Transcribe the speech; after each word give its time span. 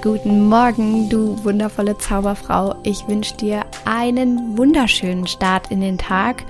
Guten 0.00 0.48
Morgen, 0.48 1.08
du 1.08 1.42
wundervolle 1.42 1.98
Zauberfrau. 1.98 2.76
Ich 2.84 3.08
wünsche 3.08 3.36
dir 3.36 3.64
einen 3.84 4.56
wunderschönen 4.56 5.26
Start 5.26 5.72
in 5.72 5.80
den 5.80 5.98
Tag 5.98 6.44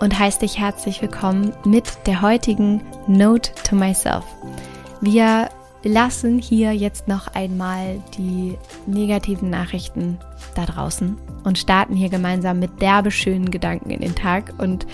und 0.00 0.18
heiße 0.18 0.40
dich 0.40 0.58
herzlich 0.58 1.02
willkommen 1.02 1.52
mit 1.66 1.84
der 2.06 2.22
heutigen 2.22 2.80
Note 3.06 3.50
to 3.64 3.76
Myself. 3.76 4.24
Wir 5.02 5.50
lassen 5.82 6.38
hier 6.38 6.72
jetzt 6.72 7.06
noch 7.06 7.28
einmal 7.34 8.02
die 8.16 8.56
negativen 8.86 9.50
Nachrichten 9.50 10.18
da 10.54 10.64
draußen 10.64 11.18
und 11.44 11.58
starten 11.58 11.96
hier 11.96 12.08
gemeinsam 12.08 12.60
mit 12.60 12.80
derbe 12.80 13.10
schönen 13.10 13.50
Gedanken 13.50 13.90
in 13.90 14.00
den 14.00 14.14
Tag. 14.14 14.54
Und 14.56 14.86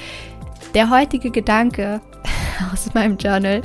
der 0.75 0.91
heutige 0.91 1.30
Gedanke 1.30 2.00
aus 2.73 2.93
meinem 2.95 3.16
Journal 3.16 3.62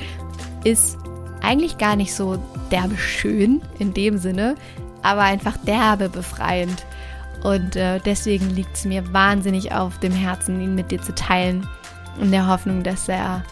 ist 0.64 0.96
eigentlich 1.42 1.80
gar 1.80 1.96
nicht 1.96 2.14
so 2.14 2.38
derbe 2.72 2.98
schön 2.98 3.62
in 3.80 3.94
dem 3.94 4.18
Sinne, 4.18 4.56
aber 5.04 5.22
einfach 5.22 5.58
derbe 5.58 6.10
befreiend. 6.10 6.86
Und 7.44 7.76
äh, 7.76 8.00
deswegen 8.00 8.50
liegt 8.50 8.76
es 8.76 8.86
mir 8.86 9.14
wahnsinnig 9.14 9.72
auf 9.72 10.00
dem 10.00 10.12
Herzen, 10.12 10.60
ihn 10.60 10.76
mit 10.76 10.92
dir 10.92 11.02
zu 11.02 11.14
teilen. 11.14 11.68
In 12.20 12.32
der 12.32 12.48
Hoffnung, 12.48 12.84
dass 12.84 13.08
er 13.08 13.44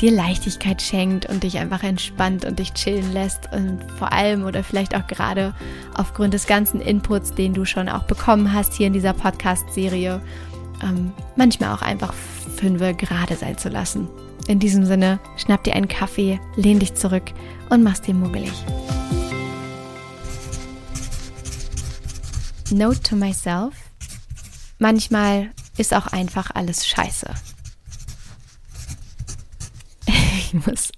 dir 0.00 0.12
Leichtigkeit 0.12 0.80
schenkt 0.80 1.26
und 1.26 1.42
dich 1.42 1.58
einfach 1.58 1.82
entspannt 1.82 2.44
und 2.44 2.58
dich 2.58 2.72
chillen 2.74 3.12
lässt. 3.12 3.52
Und 3.52 3.80
vor 3.98 4.12
allem 4.12 4.44
oder 4.44 4.62
vielleicht 4.62 4.94
auch 4.96 5.06
gerade 5.06 5.54
aufgrund 5.94 6.34
des 6.34 6.46
ganzen 6.46 6.80
Inputs, 6.80 7.34
den 7.34 7.54
du 7.54 7.64
schon 7.64 7.88
auch 7.88 8.04
bekommen 8.04 8.52
hast 8.52 8.74
hier 8.74 8.86
in 8.86 8.92
dieser 8.92 9.12
Podcast-Serie, 9.12 10.20
ähm, 10.82 11.12
manchmal 11.36 11.74
auch 11.74 11.82
einfach 11.82 12.12
fünfe 12.56 12.94
gerade 12.94 13.36
sein 13.36 13.58
zu 13.58 13.68
lassen. 13.68 14.08
In 14.48 14.58
diesem 14.58 14.84
Sinne, 14.84 15.20
schnapp 15.36 15.62
dir 15.64 15.74
einen 15.74 15.88
Kaffee, 15.88 16.40
lehn 16.56 16.78
dich 16.80 16.94
zurück 16.94 17.32
und 17.70 17.82
mach's 17.82 18.00
dir 18.00 18.14
muggelig. 18.14 18.52
Note 22.70 23.00
to 23.02 23.14
myself. 23.14 23.74
Manchmal 24.78 25.50
ist 25.76 25.94
auch 25.94 26.08
einfach 26.08 26.50
alles 26.54 26.86
scheiße. 26.86 27.30
Ich 30.54 30.66
muss 30.66 30.92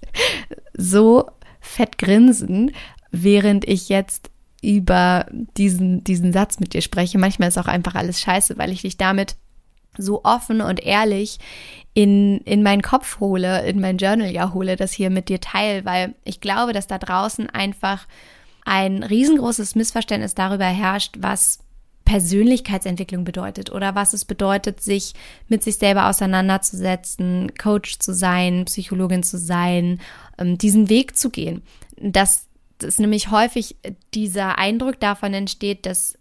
so 0.73 1.29
fett 1.61 1.97
grinsen, 1.97 2.71
während 3.11 3.65
ich 3.65 3.87
jetzt 3.87 4.29
über 4.61 5.27
diesen, 5.55 6.03
diesen 6.03 6.33
Satz 6.33 6.59
mit 6.59 6.73
dir 6.73 6.81
spreche. 6.81 7.17
Manchmal 7.17 7.47
ist 7.47 7.57
auch 7.57 7.67
einfach 7.67 7.95
alles 7.95 8.19
scheiße, 8.19 8.57
weil 8.57 8.71
ich 8.71 8.81
dich 8.81 8.97
damit 8.97 9.37
so 9.97 10.25
offen 10.25 10.59
und 10.59 10.81
ehrlich 10.81 11.39
in, 11.95 12.39
in 12.41 12.61
meinen 12.61 12.81
Kopf 12.81 13.21
hole, 13.21 13.65
in 13.65 13.79
mein 13.79 13.97
Journal 13.97 14.29
ja 14.29 14.53
hole, 14.53 14.75
das 14.75 14.91
hier 14.91 15.09
mit 15.09 15.29
dir 15.29 15.39
teile, 15.39 15.85
weil 15.85 16.13
ich 16.25 16.41
glaube, 16.41 16.73
dass 16.73 16.87
da 16.87 16.99
draußen 16.99 17.49
einfach 17.49 18.05
ein 18.65 19.01
riesengroßes 19.01 19.75
Missverständnis 19.75 20.35
darüber 20.35 20.65
herrscht, 20.65 21.15
was 21.19 21.59
Persönlichkeitsentwicklung 22.03 23.23
bedeutet 23.23 23.71
oder 23.71 23.95
was 23.95 24.13
es 24.13 24.25
bedeutet, 24.25 24.81
sich 24.81 25.13
mit 25.47 25.63
sich 25.63 25.77
selber 25.77 26.09
auseinanderzusetzen, 26.09 27.53
Coach 27.55 27.99
zu 27.99 28.13
sein, 28.13 28.65
Psychologin 28.65 29.23
zu 29.23 29.37
sein, 29.37 30.01
ähm, 30.37 30.57
diesen 30.57 30.89
Weg 30.89 31.15
zu 31.15 31.29
gehen. 31.29 31.63
Dass, 31.95 32.47
dass 32.77 32.99
nämlich 32.99 33.31
häufig 33.31 33.77
dieser 34.13 34.57
Eindruck 34.57 34.99
davon 34.99 35.33
entsteht, 35.33 35.85
dass 35.85 36.17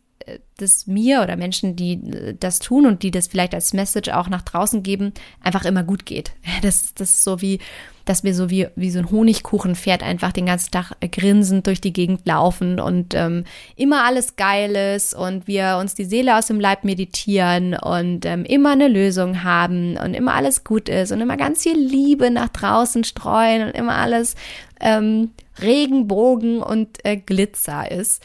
das 0.56 0.86
mir 0.86 1.22
oder 1.22 1.36
Menschen, 1.36 1.77
die 1.77 1.94
äh, 1.94 2.34
das 2.39 2.58
tun 2.58 2.86
und 2.86 3.03
die 3.03 3.11
das 3.11 3.27
vielleicht 3.27 3.55
als 3.55 3.72
Message 3.72 4.11
auch 4.11 4.28
nach 4.28 4.42
draußen 4.42 4.83
geben, 4.83 5.12
einfach 5.41 5.64
immer 5.64 5.83
gut 5.83 6.06
geht. 6.06 6.33
Das, 6.62 6.94
das 6.94 7.11
ist 7.11 7.25
so 7.25 7.42
wie, 7.42 7.58
dass 8.06 8.25
wir 8.25 8.34
so 8.34 8.48
wie, 8.48 8.69
wie 8.75 8.91
so 8.91 9.00
ein 9.00 9.11
Honigkuchenpferd 9.11 10.03
einfach 10.03 10.33
den 10.33 10.47
ganzen 10.47 10.70
Tag 10.70 10.92
grinsend 11.12 11.66
durch 11.66 11.81
die 11.81 11.92
Gegend 11.92 12.27
laufen 12.27 12.81
und 12.81 13.12
ähm, 13.14 13.44
immer 13.77 14.05
alles 14.05 14.36
geil 14.36 14.94
ist 14.94 15.14
und 15.14 15.47
wir 15.47 15.78
uns 15.78 15.94
die 15.94 16.04
Seele 16.04 16.38
aus 16.38 16.47
dem 16.47 16.59
Leib 16.59 16.84
meditieren 16.84 17.75
und 17.75 18.25
ähm, 18.25 18.44
immer 18.44 18.72
eine 18.72 18.88
Lösung 18.88 19.43
haben 19.43 19.98
und 19.98 20.15
immer 20.15 20.34
alles 20.34 20.65
gut 20.65 20.88
ist 20.88 21.12
und 21.12 21.21
immer 21.21 21.37
ganz 21.37 21.65
viel 21.65 21.77
Liebe 21.77 22.31
nach 22.31 22.48
draußen 22.48 23.04
streuen 23.04 23.66
und 23.66 23.75
immer 23.75 23.97
alles 23.97 24.37
ähm, 24.81 25.32
Regenbogen 25.60 26.62
und 26.62 27.04
äh, 27.04 27.16
Glitzer 27.16 27.91
ist. 27.91 28.22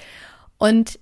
Und 0.58 1.00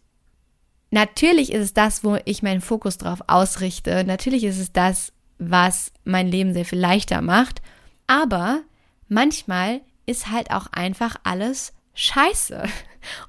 Natürlich 0.90 1.52
ist 1.52 1.64
es 1.64 1.74
das, 1.74 2.04
wo 2.04 2.18
ich 2.26 2.44
meinen 2.44 2.62
Fokus 2.62 2.98
drauf 2.98 3.22
ausrichte. 3.28 4.04
Natürlich 4.06 4.44
ist 4.44 4.60
es 4.60 4.72
das, 4.72 5.12
was 5.38 5.92
mein 6.04 6.30
Leben 6.30 6.54
sehr 6.54 6.66
viel 6.66 6.80
leichter 6.80 7.22
macht. 7.22 7.62
Aber 8.08 8.62
manchmal 9.10 9.82
ist 10.06 10.32
halt 10.32 10.52
auch 10.52 10.68
einfach 10.72 11.18
alles 11.24 11.74
scheiße. 11.94 12.64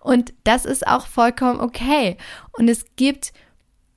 Und 0.01 0.33
das 0.45 0.65
ist 0.65 0.87
auch 0.87 1.07
vollkommen 1.07 1.61
okay. 1.61 2.17
Und 2.53 2.69
es 2.69 2.85
gibt 2.97 3.33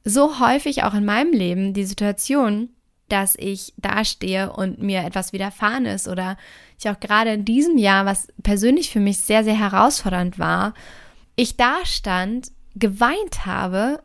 so 0.03 0.39
häufig 0.39 0.83
auch 0.83 0.93
in 0.93 1.05
meinem 1.05 1.31
Leben 1.31 1.73
die 1.73 1.85
Situation, 1.85 2.69
dass 3.09 3.35
ich 3.37 3.73
dastehe 3.77 4.51
und 4.51 4.81
mir 4.81 5.03
etwas 5.03 5.33
widerfahren 5.33 5.85
ist 5.85 6.07
oder 6.07 6.37
ich 6.79 6.89
auch 6.89 6.99
gerade 6.99 7.33
in 7.33 7.45
diesem 7.45 7.77
Jahr, 7.77 8.05
was 8.05 8.27
persönlich 8.41 8.89
für 8.89 9.01
mich 9.01 9.19
sehr, 9.19 9.43
sehr 9.43 9.57
herausfordernd 9.57 10.39
war, 10.39 10.73
ich 11.35 11.57
da 11.57 11.85
stand 11.85 12.51
geweint 12.75 13.45
habe, 13.45 14.01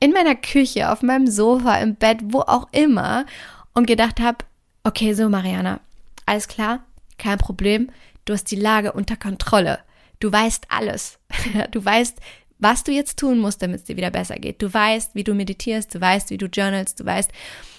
in 0.00 0.12
meiner 0.12 0.34
Küche, 0.34 0.90
auf 0.90 1.02
meinem 1.02 1.26
Sofa, 1.26 1.76
im 1.76 1.94
Bett, 1.96 2.18
wo 2.22 2.40
auch 2.40 2.68
immer, 2.72 3.26
und 3.74 3.86
gedacht 3.86 4.20
habe, 4.20 4.38
okay, 4.84 5.12
so 5.12 5.28
Mariana, 5.28 5.80
alles 6.26 6.48
klar, 6.48 6.80
kein 7.18 7.38
Problem, 7.38 7.90
du 8.24 8.32
hast 8.32 8.50
die 8.50 8.56
Lage 8.56 8.92
unter 8.92 9.16
Kontrolle. 9.16 9.80
Du 10.20 10.32
weißt 10.32 10.66
alles. 10.68 11.18
Du 11.70 11.84
weißt, 11.84 12.18
was 12.60 12.84
du 12.84 12.92
jetzt 12.92 13.18
tun 13.18 13.38
musst, 13.38 13.62
damit 13.62 13.80
es 13.80 13.84
dir 13.84 13.96
wieder 13.96 14.10
besser 14.10 14.36
geht. 14.36 14.62
Du 14.62 14.72
weißt, 14.72 15.14
wie 15.14 15.24
du 15.24 15.34
meditierst, 15.34 15.94
du 15.94 16.00
weißt, 16.00 16.30
wie 16.30 16.38
du 16.38 16.46
journalst, 16.46 17.00
du 17.00 17.04
weißt, 17.04 17.32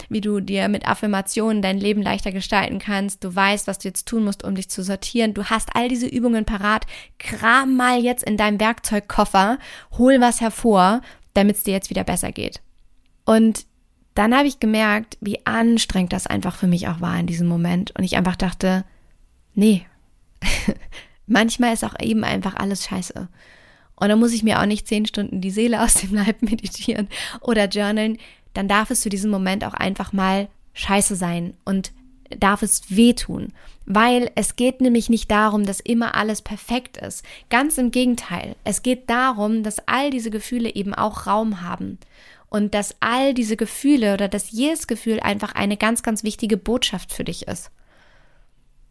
wie 0.10 0.22
du 0.22 0.40
dir 0.40 0.68
mit 0.68 0.88
Affirmationen 0.88 1.62
dein 1.62 1.80
Leben 1.80 2.02
leichter 2.02 2.32
gestalten 2.32 2.80
kannst. 2.80 3.24
Du 3.24 3.34
weißt, 3.34 3.68
was 3.68 3.80
du 3.80 3.88
jetzt 3.88 4.08
tun 4.08 4.26
musst, 4.26 4.44
um 4.44 4.56
dich 4.56 4.70
zu 4.70 4.84
sortieren. 4.84 5.34
Du 5.34 5.46
hast 5.46 5.70
all 5.76 5.88
diese 5.88 6.08
Übungen 6.08 6.46
parat. 6.46 6.86
Kram 7.20 7.78
mal 7.78 8.02
jetzt 8.02 8.24
in 8.24 8.38
deinem 8.38 8.60
Werkzeugkoffer, 8.60 9.60
hol 9.98 10.20
was 10.20 10.42
hervor, 10.42 11.02
damit 11.34 11.58
es 11.58 11.64
dir 11.64 11.74
jetzt 11.74 11.90
wieder 11.90 12.04
besser 12.04 12.32
geht. 12.32 12.62
Und 13.24 13.66
dann 14.16 14.36
habe 14.36 14.48
ich 14.48 14.60
gemerkt, 14.60 15.18
wie 15.22 15.46
anstrengend 15.46 16.12
das 16.12 16.28
einfach 16.28 16.56
für 16.56 16.68
mich 16.68 16.88
auch 16.88 17.00
war 17.00 17.18
in 17.20 17.28
diesem 17.28 17.48
Moment. 17.48 17.92
Und 17.98 18.04
ich 18.04 18.18
einfach 18.18 18.36
dachte, 18.36 18.84
nee, 19.54 19.86
manchmal 21.28 21.74
ist 21.74 21.86
auch 21.86 21.96
eben 22.00 22.24
einfach 22.24 22.56
alles 22.56 22.84
scheiße. 22.86 23.30
Und 24.02 24.10
dann 24.10 24.20
muss 24.20 24.34
ich 24.34 24.42
mir 24.42 24.60
auch 24.60 24.66
nicht 24.66 24.88
zehn 24.88 25.06
Stunden 25.06 25.42
die 25.42 25.52
Seele 25.52 25.84
aus 25.84 25.94
dem 25.94 26.16
Leib 26.16 26.42
meditieren 26.42 27.08
oder 27.40 27.66
journalen. 27.66 28.18
Dann 28.56 28.68
darf 28.68 28.90
es 28.90 29.04
für 29.04 29.10
diesen 29.10 29.30
Moment 29.30 29.64
auch 29.64 29.76
einfach 29.76 30.12
mal 30.12 30.50
scheiße 30.74 31.16
sein 31.16 31.54
und 31.66 31.92
darf 32.40 32.64
es 32.64 32.96
wehtun. 32.96 33.54
Weil 33.86 34.32
es 34.34 34.56
geht 34.56 34.82
nämlich 34.82 35.10
nicht 35.10 35.30
darum, 35.30 35.68
dass 35.68 35.80
immer 35.80 36.16
alles 36.16 36.42
perfekt 36.42 36.98
ist. 36.98 37.24
Ganz 37.50 37.78
im 37.78 37.92
Gegenteil. 37.92 38.56
Es 38.64 38.82
geht 38.82 39.08
darum, 39.08 39.62
dass 39.62 39.88
all 39.88 40.10
diese 40.10 40.32
Gefühle 40.32 40.74
eben 40.74 40.96
auch 40.96 41.28
Raum 41.28 41.62
haben. 41.62 42.00
Und 42.50 42.74
dass 42.74 42.96
all 43.02 43.36
diese 43.36 43.56
Gefühle 43.56 44.16
oder 44.16 44.28
dass 44.28 44.50
jedes 44.50 44.88
Gefühl 44.88 45.20
einfach 45.20 45.54
eine 45.54 45.78
ganz, 45.78 46.02
ganz 46.02 46.24
wichtige 46.24 46.58
Botschaft 46.58 47.14
für 47.14 47.24
dich 47.24 47.48
ist. 47.48 47.70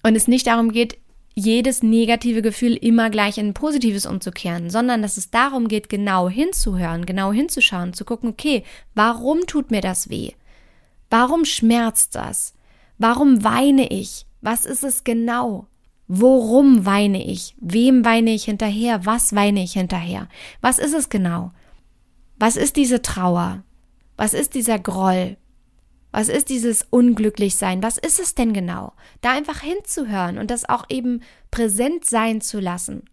Und 0.04 0.14
es 0.14 0.28
nicht 0.28 0.46
darum 0.46 0.70
geht, 0.70 0.98
jedes 1.40 1.82
negative 1.82 2.42
Gefühl 2.42 2.74
immer 2.74 3.10
gleich 3.10 3.38
in 3.38 3.48
ein 3.48 3.54
positives 3.54 4.06
umzukehren, 4.06 4.70
sondern 4.70 5.02
dass 5.02 5.16
es 5.16 5.30
darum 5.30 5.68
geht, 5.68 5.88
genau 5.88 6.28
hinzuhören, 6.28 7.06
genau 7.06 7.32
hinzuschauen, 7.32 7.92
zu 7.94 8.04
gucken, 8.04 8.30
okay, 8.30 8.64
warum 8.94 9.46
tut 9.46 9.70
mir 9.70 9.80
das 9.80 10.10
weh? 10.10 10.32
Warum 11.08 11.44
schmerzt 11.44 12.14
das? 12.14 12.54
Warum 12.98 13.42
weine 13.42 13.90
ich? 13.90 14.26
Was 14.40 14.64
ist 14.64 14.84
es 14.84 15.04
genau? 15.04 15.66
Worum 16.06 16.86
weine 16.86 17.24
ich? 17.24 17.54
Wem 17.60 18.04
weine 18.04 18.30
ich 18.30 18.44
hinterher? 18.44 19.06
Was 19.06 19.34
weine 19.34 19.62
ich 19.62 19.72
hinterher? 19.72 20.28
Was 20.60 20.78
ist 20.78 20.94
es 20.94 21.08
genau? 21.08 21.52
Was 22.38 22.56
ist 22.56 22.76
diese 22.76 23.02
Trauer? 23.02 23.62
Was 24.16 24.34
ist 24.34 24.54
dieser 24.54 24.78
Groll? 24.78 25.36
Was 26.12 26.28
ist 26.28 26.48
dieses 26.48 26.86
Unglücklichsein? 26.90 27.82
Was 27.82 27.96
ist 27.96 28.20
es 28.20 28.34
denn 28.34 28.52
genau? 28.52 28.92
Da 29.20 29.32
einfach 29.32 29.60
hinzuhören 29.60 30.38
und 30.38 30.50
das 30.50 30.68
auch 30.68 30.84
eben 30.88 31.22
präsent 31.50 32.04
sein 32.04 32.40
zu 32.40 32.58
lassen. 32.60 33.04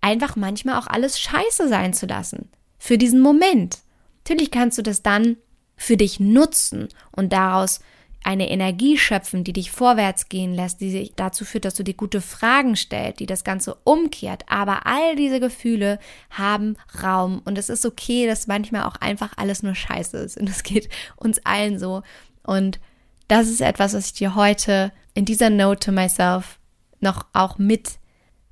Einfach 0.00 0.36
manchmal 0.36 0.78
auch 0.78 0.86
alles 0.86 1.18
scheiße 1.20 1.68
sein 1.68 1.92
zu 1.92 2.06
lassen. 2.06 2.50
Für 2.78 2.98
diesen 2.98 3.20
Moment. 3.20 3.78
Natürlich 4.24 4.50
kannst 4.50 4.78
du 4.78 4.82
das 4.82 5.02
dann 5.02 5.36
für 5.76 5.96
dich 5.96 6.20
nutzen 6.20 6.88
und 7.12 7.32
daraus 7.32 7.80
eine 8.24 8.50
Energie 8.50 8.98
schöpfen, 8.98 9.44
die 9.44 9.52
dich 9.52 9.70
vorwärts 9.70 10.28
gehen 10.28 10.54
lässt, 10.54 10.80
die 10.80 10.90
sich 10.90 11.12
dazu 11.14 11.44
führt, 11.44 11.64
dass 11.64 11.74
du 11.74 11.84
dir 11.84 11.94
gute 11.94 12.20
Fragen 12.20 12.74
stellst, 12.74 13.20
die 13.20 13.26
das 13.26 13.44
Ganze 13.44 13.76
umkehrt. 13.84 14.44
Aber 14.48 14.86
all 14.86 15.14
diese 15.14 15.40
Gefühle 15.40 15.98
haben 16.30 16.76
Raum 17.02 17.42
und 17.44 17.58
es 17.58 17.68
ist 17.68 17.84
okay, 17.84 18.26
dass 18.26 18.46
manchmal 18.46 18.84
auch 18.84 18.96
einfach 18.96 19.32
alles 19.36 19.62
nur 19.62 19.74
Scheiße 19.74 20.16
ist 20.18 20.38
und 20.38 20.48
es 20.48 20.62
geht 20.62 20.88
uns 21.16 21.44
allen 21.44 21.78
so. 21.78 22.02
Und 22.42 22.80
das 23.28 23.48
ist 23.48 23.60
etwas, 23.60 23.94
was 23.94 24.06
ich 24.06 24.12
dir 24.14 24.34
heute 24.34 24.92
in 25.14 25.24
dieser 25.24 25.50
Note 25.50 25.86
to 25.86 25.92
myself 25.92 26.58
noch 27.00 27.26
auch 27.32 27.58
mit 27.58 27.98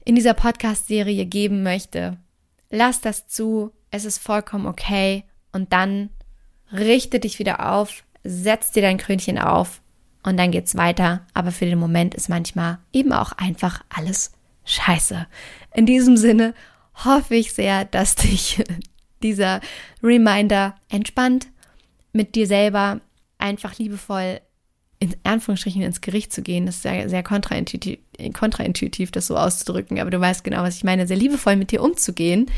in 0.04 0.14
dieser 0.14 0.34
Podcast-Serie 0.34 1.26
geben 1.26 1.62
möchte. 1.62 2.18
lass 2.70 3.00
das 3.00 3.26
zu, 3.26 3.70
es 3.90 4.04
ist 4.04 4.18
vollkommen 4.18 4.66
okay 4.66 5.24
und 5.52 5.72
dann 5.72 6.10
richte 6.72 7.20
dich 7.20 7.38
wieder 7.38 7.72
auf, 7.72 8.02
setz 8.24 8.70
dir 8.70 8.82
dein 8.82 8.98
Krönchen 8.98 9.38
auf 9.38 9.80
und 10.22 10.36
dann 10.36 10.50
geht's 10.50 10.76
weiter. 10.76 11.26
Aber 11.34 11.52
für 11.52 11.66
den 11.66 11.78
Moment 11.78 12.14
ist 12.14 12.28
manchmal 12.28 12.78
eben 12.92 13.12
auch 13.12 13.32
einfach 13.32 13.82
alles 13.88 14.32
scheiße. 14.64 15.26
In 15.74 15.86
diesem 15.86 16.16
Sinne 16.16 16.54
hoffe 17.04 17.34
ich 17.34 17.52
sehr, 17.52 17.84
dass 17.84 18.14
dich 18.16 18.62
dieser 19.22 19.60
Reminder 20.02 20.74
entspannt, 20.88 21.48
mit 22.12 22.34
dir 22.34 22.46
selber 22.46 23.00
einfach 23.38 23.78
liebevoll 23.78 24.40
in 24.98 25.16
Anführungsstrichen 25.24 25.82
ins 25.82 26.00
Gericht 26.00 26.32
zu 26.32 26.42
gehen. 26.42 26.66
Das 26.66 26.76
ist 26.76 26.82
sehr, 26.82 27.08
sehr 27.08 27.24
kontraintuitiv, 27.24 27.98
kontraintuitiv, 28.34 29.10
das 29.10 29.26
so 29.26 29.36
auszudrücken, 29.36 29.98
aber 29.98 30.10
du 30.10 30.20
weißt 30.20 30.44
genau, 30.44 30.62
was 30.62 30.76
ich 30.76 30.84
meine, 30.84 31.08
sehr 31.08 31.16
liebevoll 31.16 31.56
mit 31.56 31.72
dir 31.72 31.82
umzugehen 31.82 32.48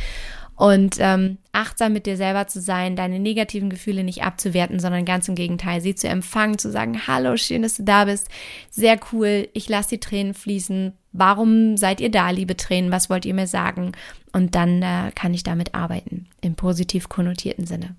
und 0.56 0.96
ähm, 1.00 1.38
achtsam 1.52 1.92
mit 1.92 2.06
dir 2.06 2.16
selber 2.16 2.46
zu 2.46 2.60
sein, 2.60 2.96
deine 2.96 3.18
negativen 3.18 3.70
Gefühle 3.70 4.04
nicht 4.04 4.22
abzuwerten, 4.22 4.78
sondern 4.78 5.04
ganz 5.04 5.28
im 5.28 5.34
Gegenteil, 5.34 5.80
sie 5.80 5.94
zu 5.94 6.08
empfangen, 6.08 6.58
zu 6.58 6.70
sagen, 6.70 7.06
hallo, 7.06 7.36
schön, 7.36 7.62
dass 7.62 7.76
du 7.76 7.82
da 7.82 8.04
bist, 8.04 8.28
sehr 8.70 8.98
cool, 9.12 9.48
ich 9.52 9.68
lasse 9.68 9.90
die 9.90 10.00
Tränen 10.00 10.34
fließen, 10.34 10.92
warum 11.12 11.76
seid 11.76 12.00
ihr 12.00 12.10
da, 12.10 12.30
liebe 12.30 12.56
Tränen, 12.56 12.92
was 12.92 13.10
wollt 13.10 13.24
ihr 13.24 13.34
mir 13.34 13.46
sagen? 13.46 13.92
Und 14.32 14.54
dann 14.54 14.82
äh, 14.82 15.10
kann 15.14 15.34
ich 15.34 15.42
damit 15.42 15.74
arbeiten, 15.74 16.28
im 16.40 16.54
positiv 16.54 17.08
konnotierten 17.08 17.66
Sinne. 17.66 17.96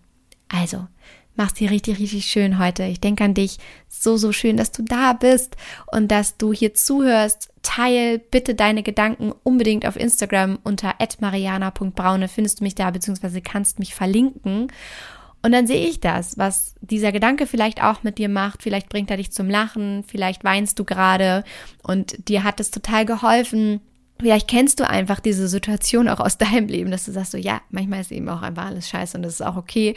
Also, 0.47 0.87
mach's 1.35 1.53
dir 1.53 1.71
richtig, 1.71 1.99
richtig 1.99 2.25
schön 2.25 2.59
heute. 2.59 2.83
Ich 2.83 2.99
denke 2.99 3.23
an 3.23 3.33
dich. 3.33 3.57
So, 3.89 4.17
so 4.17 4.31
schön, 4.31 4.57
dass 4.57 4.71
du 4.71 4.83
da 4.83 5.13
bist 5.13 5.55
und 5.87 6.09
dass 6.09 6.37
du 6.37 6.53
hier 6.53 6.73
zuhörst. 6.73 7.49
Teil 7.61 8.19
bitte 8.19 8.53
deine 8.53 8.83
Gedanken 8.83 9.33
unbedingt 9.43 9.87
auf 9.87 9.95
Instagram 9.95 10.59
unter 10.63 10.95
mariana.braune 11.19 12.27
findest 12.27 12.59
du 12.59 12.63
mich 12.63 12.75
da, 12.75 12.91
beziehungsweise 12.91 13.41
kannst 13.41 13.79
mich 13.79 13.95
verlinken. 13.95 14.67
Und 15.41 15.51
dann 15.51 15.67
sehe 15.67 15.87
ich 15.87 15.99
das, 15.99 16.39
was 16.39 16.73
dieser 16.81 17.11
Gedanke 17.11 17.45
vielleicht 17.45 17.83
auch 17.83 18.01
mit 18.01 18.17
dir 18.17 18.29
macht. 18.29 18.63
Vielleicht 18.63 18.89
bringt 18.89 19.11
er 19.11 19.17
dich 19.17 19.31
zum 19.31 19.47
Lachen, 19.47 20.03
vielleicht 20.07 20.43
weinst 20.43 20.79
du 20.79 20.85
gerade 20.85 21.43
und 21.83 22.27
dir 22.29 22.43
hat 22.43 22.59
es 22.59 22.71
total 22.71 23.05
geholfen. 23.05 23.79
Vielleicht 24.19 24.47
kennst 24.47 24.79
du 24.79 24.89
einfach 24.89 25.19
diese 25.19 25.47
Situation 25.47 26.07
auch 26.07 26.19
aus 26.19 26.37
deinem 26.39 26.67
Leben, 26.67 26.89
dass 26.89 27.05
du 27.05 27.11
sagst 27.11 27.31
so, 27.31 27.37
ja, 27.37 27.61
manchmal 27.69 28.01
ist 28.01 28.11
eben 28.11 28.27
auch 28.29 28.41
einfach 28.41 28.65
alles 28.65 28.89
scheiße 28.89 29.17
und 29.17 29.23
das 29.23 29.33
ist 29.33 29.41
auch 29.41 29.55
okay. 29.55 29.95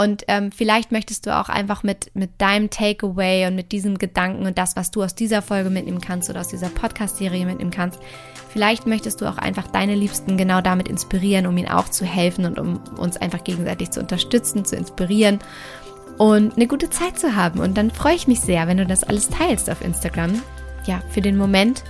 Und 0.00 0.24
ähm, 0.28 0.50
vielleicht 0.50 0.92
möchtest 0.92 1.26
du 1.26 1.38
auch 1.38 1.50
einfach 1.50 1.82
mit, 1.82 2.10
mit 2.14 2.40
deinem 2.40 2.70
Takeaway 2.70 3.46
und 3.46 3.54
mit 3.54 3.70
diesem 3.70 3.98
Gedanken 3.98 4.46
und 4.46 4.56
das, 4.56 4.74
was 4.74 4.90
du 4.90 5.02
aus 5.02 5.14
dieser 5.14 5.42
Folge 5.42 5.68
mitnehmen 5.68 6.00
kannst 6.00 6.30
oder 6.30 6.40
aus 6.40 6.48
dieser 6.48 6.70
Podcast-Serie 6.70 7.44
mitnehmen 7.44 7.70
kannst, 7.70 8.00
vielleicht 8.48 8.86
möchtest 8.86 9.20
du 9.20 9.26
auch 9.26 9.36
einfach 9.36 9.66
deine 9.66 9.94
Liebsten 9.94 10.38
genau 10.38 10.62
damit 10.62 10.88
inspirieren, 10.88 11.46
um 11.46 11.54
ihnen 11.58 11.68
auch 11.68 11.90
zu 11.90 12.06
helfen 12.06 12.46
und 12.46 12.58
um 12.58 12.80
uns 12.96 13.18
einfach 13.18 13.44
gegenseitig 13.44 13.90
zu 13.90 14.00
unterstützen, 14.00 14.64
zu 14.64 14.74
inspirieren 14.74 15.38
und 16.16 16.56
eine 16.56 16.66
gute 16.66 16.88
Zeit 16.88 17.18
zu 17.18 17.36
haben. 17.36 17.60
Und 17.60 17.76
dann 17.76 17.90
freue 17.90 18.14
ich 18.14 18.26
mich 18.26 18.40
sehr, 18.40 18.66
wenn 18.68 18.78
du 18.78 18.86
das 18.86 19.04
alles 19.04 19.28
teilst 19.28 19.68
auf 19.68 19.84
Instagram. 19.84 20.40
Ja, 20.86 21.02
für 21.10 21.20
den 21.20 21.36
Moment 21.36 21.84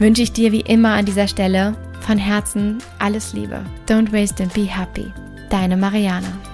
wünsche 0.00 0.22
ich 0.22 0.32
dir 0.32 0.50
wie 0.50 0.62
immer 0.62 0.94
an 0.94 1.04
dieser 1.04 1.28
Stelle 1.28 1.76
von 2.00 2.18
Herzen 2.18 2.78
alles 2.98 3.34
Liebe. 3.34 3.64
Don't 3.88 4.10
waste 4.12 4.42
and 4.42 4.52
be 4.52 4.64
happy. 4.64 5.12
Deine 5.48 5.76
Mariana. 5.76 6.49